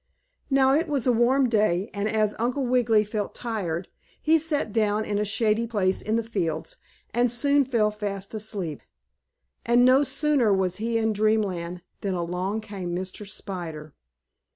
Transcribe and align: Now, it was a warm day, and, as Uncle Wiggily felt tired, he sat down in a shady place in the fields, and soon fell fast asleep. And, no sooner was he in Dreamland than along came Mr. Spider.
Now, 0.49 0.73
it 0.73 0.87
was 0.87 1.05
a 1.05 1.11
warm 1.11 1.47
day, 1.47 1.91
and, 1.93 2.09
as 2.09 2.33
Uncle 2.39 2.65
Wiggily 2.65 3.03
felt 3.03 3.35
tired, 3.35 3.87
he 4.19 4.39
sat 4.39 4.73
down 4.73 5.05
in 5.05 5.19
a 5.19 5.23
shady 5.25 5.67
place 5.67 6.01
in 6.01 6.15
the 6.15 6.23
fields, 6.23 6.77
and 7.13 7.31
soon 7.31 7.65
fell 7.65 7.91
fast 7.91 8.33
asleep. 8.33 8.81
And, 9.63 9.85
no 9.85 10.03
sooner 10.03 10.51
was 10.51 10.77
he 10.77 10.97
in 10.97 11.13
Dreamland 11.13 11.83
than 11.99 12.15
along 12.15 12.61
came 12.61 12.95
Mr. 12.95 13.27
Spider. 13.29 13.93